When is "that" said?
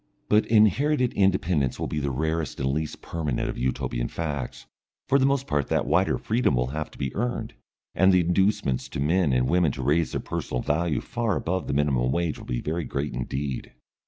5.67-5.85